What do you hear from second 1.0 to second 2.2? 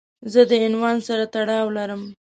سره تړاو لرم.